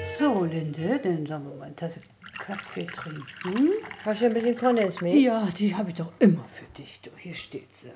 So, 0.00 0.44
Linde, 0.44 1.00
dann 1.02 1.26
sollen 1.26 1.44
wir 1.48 1.54
mal 1.56 1.64
eine 1.66 1.76
Tasse 1.76 2.00
Kaffee 2.38 2.86
trinken. 2.86 3.72
Hast 4.04 4.22
du 4.22 4.26
ein 4.26 4.34
bisschen 4.34 4.56
Kondensmilch? 4.56 5.24
Ja, 5.24 5.48
die 5.58 5.74
habe 5.74 5.90
ich 5.90 5.96
doch 5.96 6.12
immer 6.20 6.44
für 6.54 6.66
dich, 6.80 7.00
du. 7.02 7.10
Hier 7.16 7.34
steht 7.34 7.74
sie. 7.74 7.90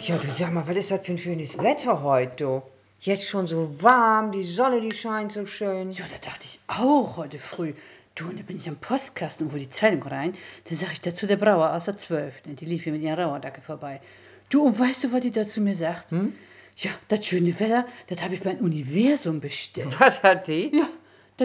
Ja, 0.00 0.16
du 0.16 0.26
sag 0.28 0.52
mal, 0.52 0.66
was 0.66 0.76
ist 0.76 0.90
das 0.90 1.04
für 1.04 1.12
ein 1.12 1.18
schönes 1.18 1.58
Wetter 1.58 2.02
heute, 2.02 2.36
du? 2.36 2.62
Jetzt 3.00 3.28
schon 3.28 3.46
so 3.46 3.82
warm, 3.82 4.32
die 4.32 4.42
Sonne, 4.42 4.80
die 4.80 4.92
scheint 4.92 5.32
so 5.32 5.44
schön. 5.44 5.90
Ja, 5.92 6.04
da 6.10 6.30
dachte 6.30 6.44
ich 6.44 6.58
auch 6.66 7.16
heute 7.18 7.38
früh. 7.38 7.74
Du, 8.14 8.28
und 8.28 8.38
da 8.38 8.42
bin 8.42 8.56
ich 8.56 8.68
am 8.68 8.76
Postkasten 8.76 9.46
und 9.46 9.52
hol 9.52 9.60
die 9.60 9.70
Zeitung 9.70 10.02
rein. 10.04 10.34
Dann 10.68 10.78
sag 10.78 10.92
ich 10.92 11.00
dazu 11.00 11.26
der 11.26 11.36
Brauer 11.36 11.72
aus 11.72 11.84
der 11.84 11.98
12. 11.98 12.42
Die 12.42 12.64
lief 12.64 12.84
hier 12.84 12.92
mit 12.92 13.02
ihrer 13.02 13.24
Rauerdacke 13.24 13.60
vorbei. 13.60 14.00
Du, 14.48 14.62
und 14.62 14.78
weißt 14.78 15.04
du, 15.04 15.12
was 15.12 15.20
die 15.20 15.30
dazu 15.30 15.60
mir 15.60 15.74
sagt? 15.74 16.10
Hm? 16.10 16.34
Ja, 16.76 16.90
das 17.08 17.26
schöne 17.26 17.58
Wetter, 17.60 17.86
das 18.06 18.22
habe 18.22 18.34
ich 18.34 18.42
beim 18.42 18.58
Universum 18.58 19.40
bestellt. 19.40 19.94
Was 20.00 20.22
hat 20.22 20.48
die? 20.48 20.74
Ja, 20.74 20.88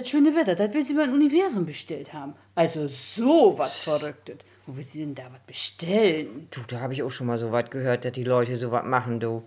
das 0.00 0.08
schöne 0.08 0.34
Wetter, 0.34 0.54
das 0.54 0.72
will 0.74 0.84
sie 0.84 0.94
beim 0.94 1.12
Universum 1.12 1.66
bestellt 1.66 2.12
haben. 2.12 2.34
Also 2.54 2.88
so 2.88 3.56
was 3.58 3.80
Verrücktes. 3.80 4.38
Wo 4.66 4.76
will 4.76 4.84
sie 4.84 5.00
denn 5.00 5.14
da 5.14 5.24
was 5.32 5.40
bestellen? 5.46 6.48
Du, 6.50 6.60
da 6.66 6.80
habe 6.80 6.92
ich 6.92 7.02
auch 7.02 7.10
schon 7.10 7.28
mal 7.28 7.38
so 7.38 7.52
was 7.52 7.70
gehört, 7.70 8.04
dass 8.04 8.12
die 8.12 8.24
Leute 8.24 8.56
so 8.56 8.72
was 8.72 8.84
machen, 8.84 9.20
du. 9.20 9.42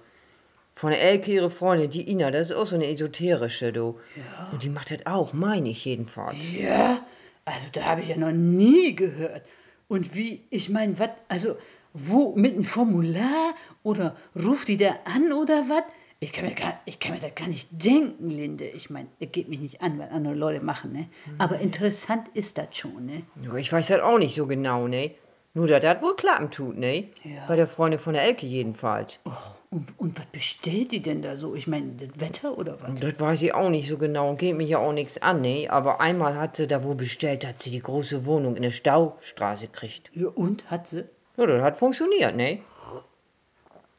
Von 0.76 0.92
der 0.92 1.02
Elke, 1.02 1.34
ihre 1.34 1.50
Freundin, 1.50 1.90
die 1.90 2.10
Ina, 2.10 2.32
das 2.32 2.52
ist 2.52 2.56
auch 2.56 2.66
so 2.66 2.76
eine 2.76 2.88
esoterische, 2.88 3.74
du. 3.74 4.00
Ja. 4.16 4.50
Und 4.54 4.64
die 4.64 4.70
macht 4.70 4.92
das 4.92 5.06
auch, 5.06 5.34
meine 5.34 5.70
ich 5.70 5.84
jedenfalls. 5.84 6.52
Ja, 6.52 7.06
also 7.44 7.68
da 7.74 7.82
habe 7.84 8.02
ich 8.02 8.08
ja 8.08 8.16
noch 8.16 8.32
nie 8.32 8.96
gehört. 8.96 9.42
Und 9.90 10.16
wie, 10.16 10.44
ich 10.50 10.70
meine, 10.70 10.98
was, 10.98 11.10
also, 11.28 11.58
wo, 11.94 12.34
mit 12.36 12.54
einem 12.54 12.64
Formular? 12.64 13.56
Oder 13.84 14.16
ruft 14.36 14.70
die 14.70 14.78
da 14.78 14.96
an 15.04 15.34
oder 15.34 15.66
was? 15.68 15.84
Ich 16.22 16.34
kann, 16.34 16.46
mir 16.46 16.54
gar, 16.54 16.78
ich 16.84 17.00
kann 17.00 17.14
mir 17.14 17.22
das 17.22 17.34
gar 17.34 17.48
nicht 17.48 17.70
denken, 17.72 18.30
Linde. 18.30 18.66
Ich 18.66 18.90
meine, 18.90 19.08
es 19.22 19.32
geht 19.32 19.48
mich 19.48 19.60
nicht 19.60 19.82
an, 19.82 19.98
was 20.00 20.12
andere 20.12 20.34
Leute 20.34 20.60
machen, 20.60 20.92
ne? 20.92 21.08
Aber 21.38 21.60
interessant 21.60 22.28
ist 22.34 22.58
das 22.58 22.76
schon, 22.76 23.06
ne? 23.06 23.24
Ja, 23.42 23.56
ich 23.56 23.72
weiß 23.72 23.88
das 23.88 24.02
auch 24.02 24.20
nicht 24.20 24.36
so 24.36 24.46
genau, 24.46 24.90
ne? 24.90 25.12
Nur, 25.54 25.70
dass 25.70 25.82
das 25.82 26.02
wohl 26.02 26.18
klappen 26.18 26.52
tut, 26.52 26.78
ne? 26.78 27.08
Ja. 27.24 27.46
Bei 27.48 27.56
der 27.56 27.68
Freundin 27.68 28.02
von 28.02 28.16
der 28.16 28.24
Elke 28.24 28.46
jedenfalls. 28.46 29.22
Och, 29.26 29.56
und, 29.70 29.98
und 29.98 30.20
was 30.20 30.26
bestellt 30.26 30.92
die 30.92 31.02
denn 31.02 31.22
da 31.22 31.38
so? 31.38 31.56
Ich 31.56 31.68
meine, 31.68 31.94
das 31.94 32.10
Wetter 32.20 32.58
oder 32.58 32.78
was? 32.82 33.00
Das 33.00 33.18
weiß 33.18 33.42
ich 33.44 33.54
auch 33.54 33.70
nicht 33.70 33.88
so 33.88 33.98
genau 33.98 34.30
und 34.30 34.40
geht 34.40 34.58
mich 34.58 34.68
ja 34.68 34.80
auch 34.80 34.92
nichts 34.92 35.22
an, 35.22 35.40
ne? 35.40 35.70
Aber 35.70 36.02
einmal 36.02 36.36
hat 36.36 36.58
sie 36.58 36.68
da 36.68 36.84
wohl 36.84 36.96
bestellt, 36.96 37.46
dass 37.46 37.64
sie 37.64 37.72
die 37.72 37.82
große 37.82 38.26
Wohnung 38.26 38.58
in 38.58 38.64
der 38.64 38.72
Staustraße 38.72 39.70
kriegt. 39.70 40.12
Ja, 40.14 40.28
und 40.28 40.70
hat 40.70 40.88
sie? 40.88 41.06
Ja, 41.38 41.46
das 41.46 41.62
hat 41.62 41.78
funktioniert, 41.78 42.36
ne? 42.36 42.60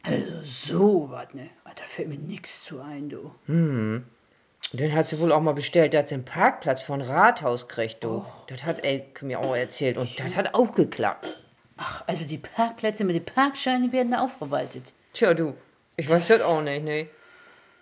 Also 0.03 0.43
so 0.43 1.09
was, 1.11 1.33
ne? 1.35 1.51
Ah, 1.65 1.71
Da 1.75 1.85
fällt 1.85 2.09
mir 2.09 2.19
nichts 2.19 2.65
zu 2.65 2.81
ein, 2.81 3.09
du. 3.09 3.33
Und 3.49 4.81
dann 4.81 4.93
hat 4.93 5.09
sie 5.09 5.19
wohl 5.21 5.33
auch 5.33 5.41
mal 5.41 5.53
bestellt, 5.53 5.95
dass 5.95 6.09
sie 6.09 6.15
einen 6.17 6.25
Parkplatz 6.25 6.83
von 6.83 7.01
Rathaus 7.01 7.69
kriegt, 7.69 8.03
du. 8.05 8.25
Das 8.49 8.65
hat 8.65 8.85
Elke 8.85 9.25
mir 9.27 9.41
auch 9.41 9.57
erzählt 9.57 9.97
und 9.97 10.19
das 10.21 10.37
hat 10.37 10.55
auch 10.55 10.73
geklappt. 10.75 11.45
Ach, 11.77 12.05
also 12.07 12.25
die 12.27 12.39
Parkplätze 12.39 13.05
mit 13.05 13.17
den 13.17 13.25
Parkscheinen 13.25 13.91
werden 13.93 14.13
da 14.13 14.19
aufverwaltet. 14.23 14.93
Tja, 15.15 15.33
du, 15.35 15.55
ich 15.97 16.09
weiß 16.09 16.29
das 16.29 16.43
auch 16.43 16.63
nicht, 16.63 16.85
ne? 16.85 17.07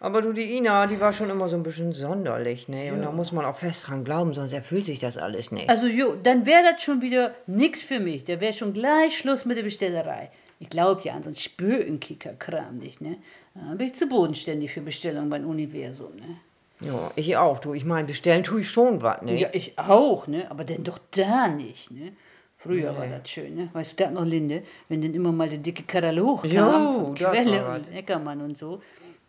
Aber 0.01 0.23
du, 0.23 0.33
die 0.33 0.57
Ina, 0.57 0.87
die 0.87 1.01
war 1.01 1.13
schon 1.13 1.29
immer 1.29 1.49
so 1.49 1.57
ein 1.57 1.65
bisschen 1.65 1.93
sonderlich, 1.93 2.69
ne? 2.69 2.93
Und 2.93 3.03
da 3.03 3.11
muss 3.11 3.33
man 3.33 3.45
auch 3.45 3.57
fest 3.57 3.89
dran 3.89 4.05
glauben, 4.05 4.33
sonst 4.35 4.53
erfüllt 4.53 4.85
sich 4.85 5.01
das 5.01 5.19
alles 5.19 5.51
nicht. 5.51 5.69
Also 5.69 5.87
jo, 5.89 6.15
dann 6.23 6.47
wäre 6.47 6.63
das 6.63 6.83
schon 6.83 7.03
wieder 7.03 7.35
nix 7.49 7.83
für 7.83 7.99
mich. 7.99 8.25
Da 8.25 8.41
wäre 8.41 8.53
schon 8.53 8.73
gleich 8.73 9.19
Schluss 9.19 9.45
mit 9.45 9.57
der 9.59 9.65
Bestellerei. 9.65 10.31
Ich 10.61 10.69
glaube 10.71 11.03
ja 11.05 11.15
an 11.15 11.23
so 11.23 11.29
einen 11.29 11.37
Spökenkicker-Kram 11.37 12.79
nicht, 12.79 13.01
ne? 13.01 13.17
Da 13.55 13.75
bin 13.75 13.87
ich 13.89 13.95
zu 13.95 14.07
bodenständig 14.09 14.73
für 14.73 14.81
Bestellungen 14.81 15.31
beim 15.31 15.47
Universum, 15.49 16.17
ne? 16.17 16.37
Ja, 16.81 17.11
ich 17.17 17.37
auch, 17.37 17.59
du. 17.59 17.75
Ich 17.75 17.85
meine, 17.85 18.07
bestellen 18.07 18.43
tue 18.43 18.61
ich 18.61 18.71
schon 18.71 19.03
was, 19.03 19.23
ne? 19.23 19.39
Ja, 19.39 19.49
ich 19.53 19.79
auch, 19.79 20.27
ne? 20.27 20.51
Aber 20.51 20.65
denn 20.65 20.85
doch 20.85 20.99
da 21.13 21.49
nicht, 21.49 21.91
ne? 21.91 22.13
Früher 22.57 22.97
war 22.97 23.07
das 23.07 23.29
schön, 23.31 23.55
ne? 23.55 23.69
Weißt 23.73 23.93
du, 23.93 24.05
das 24.05 24.13
noch, 24.13 24.25
Linde? 24.25 24.63
Wenn 24.89 25.01
denn 25.01 25.15
immer 25.15 25.31
mal 25.31 25.49
der 25.49 25.59
dicke 25.59 25.85
Kerl 25.85 26.21
hochkam, 26.21 26.51
Jo, 26.51 27.05
von 27.05 27.15
Quelle 27.15 27.65
war 27.65 27.77
und 27.77 27.93
Neckermann 27.93 28.41
und 28.41 28.59
so. 28.59 28.81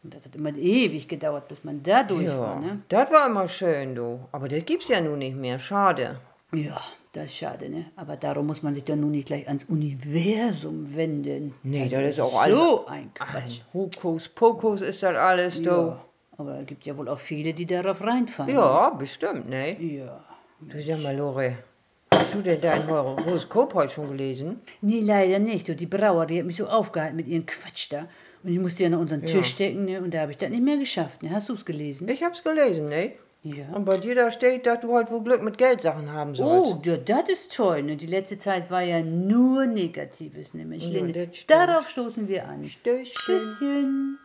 Und 0.02 0.14
das 0.14 0.26
hat 0.26 0.36
immer 0.36 0.56
ewig 0.56 1.08
gedauert, 1.08 1.48
bis 1.48 1.64
man 1.64 1.84
da 1.84 2.04
durch 2.04 2.28
war, 2.28 2.56
Ja, 2.56 2.60
ne? 2.60 2.82
das 2.90 3.12
war 3.12 3.28
immer 3.28 3.48
schön, 3.48 3.94
du. 3.96 4.20
Aber 4.32 4.48
das 4.48 4.66
gibt's 4.66 4.88
ja 4.88 5.00
nun 5.02 5.20
nicht 5.20 5.36
mehr. 5.36 5.60
Schade. 5.60 6.20
Ja, 6.52 6.82
das 7.12 7.26
ist 7.26 7.36
schade, 7.36 7.70
ne? 7.70 7.86
Aber 7.96 8.18
darum 8.18 8.48
muss 8.48 8.64
man 8.64 8.74
sich 8.74 8.84
dann 8.84 9.02
nun 9.02 9.12
nicht 9.12 9.28
gleich 9.28 9.48
ans 9.48 9.66
Universum 9.66 10.96
wenden. 10.96 11.54
Nee, 11.64 11.88
das 11.88 12.02
ist 12.02 12.20
auch 12.20 12.40
alles. 12.40 12.58
So 12.58 12.88
ein 12.88 13.14
Quatsch. 13.14 13.62
Ein 13.62 13.74
Hokuspokus 13.74 14.82
ist 14.82 15.04
das 15.04 15.16
alles, 15.16 15.62
du. 15.62 15.70
Ja, 15.70 16.06
aber 16.38 16.60
es 16.60 16.66
gibt 16.66 16.86
ja 16.86 16.98
wohl 16.98 17.08
auch 17.08 17.20
viele, 17.20 17.54
die 17.54 17.66
darauf 17.66 18.02
reinfallen. 18.02 18.56
Ja, 18.56 18.90
bestimmt, 18.90 19.48
ne? 19.48 19.80
Ja. 19.80 20.24
Du 20.62 20.82
sag 20.82 21.02
mal, 21.04 21.16
Lore, 21.16 21.58
hast 22.12 22.34
du 22.34 22.42
denn 22.42 22.60
dein 22.62 22.88
Horoskop 22.88 23.74
heute 23.76 23.94
schon 23.94 24.10
gelesen? 24.10 24.60
Nee, 24.82 25.02
leider 25.02 25.40
nicht. 25.40 25.68
Du, 25.68 25.76
die 25.76 25.86
Brauer, 25.86 26.26
die 26.26 26.40
hat 26.40 26.46
mich 26.46 26.58
so 26.58 26.68
aufgehalten 26.68 27.16
mit 27.16 27.28
ihrem 27.28 27.46
Quatsch 27.46 27.92
da. 27.92 28.08
Und 28.44 28.52
ich 28.52 28.60
musste 28.60 28.84
ja 28.84 28.90
noch 28.90 29.00
unseren 29.00 29.26
Tisch 29.26 29.56
decken, 29.56 29.86
ne? 29.86 30.02
Und 30.02 30.14
da 30.14 30.22
habe 30.22 30.32
ich 30.32 30.38
das 30.38 30.50
nicht 30.50 30.64
mehr 30.64 30.78
geschafft, 30.78 31.22
ne? 31.22 31.30
Hast 31.32 31.50
du 31.50 31.54
es 31.54 31.64
gelesen? 31.64 32.08
Ich 32.10 32.24
hab's 32.24 32.44
gelesen, 32.44 32.90
ne? 32.90 33.12
Ja. 33.42 33.70
Und 33.74 33.86
bei 33.86 33.98
dir 33.98 34.16
da 34.16 34.32
steht, 34.32 34.66
dass 34.66 34.82
du 34.82 34.92
heute 34.92 35.12
wohl 35.12 35.24
Glück 35.24 35.42
mit 35.42 35.58
Geldsachen 35.58 36.12
haben 36.12 36.36
sollst. 36.36 36.74
Oh, 36.74 36.82
ja, 36.84 36.98
das 36.98 37.30
ist 37.30 37.56
toll. 37.56 37.84
Ne? 37.84 37.96
Die 37.96 38.06
letzte 38.06 38.38
Zeit 38.38 38.70
war 38.70 38.82
ja 38.82 39.02
nur 39.02 39.66
Negatives, 39.66 40.54
ne, 40.54 40.66
Mensch, 40.66 40.86
Ja, 40.86 41.02
Linde. 41.02 41.32
Darauf 41.48 41.88
stoßen 41.88 42.28
wir 42.28 42.48
an. 42.48 42.66
Stößchen. 42.66 43.14
Tschüsschen. 43.16 44.20